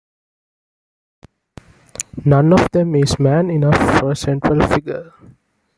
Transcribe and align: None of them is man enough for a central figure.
None 2.25 2.53
of 2.53 2.67
them 2.71 2.95
is 2.95 3.19
man 3.19 3.51
enough 3.51 3.99
for 3.99 4.09
a 4.09 4.15
central 4.15 4.65
figure. 4.67 5.13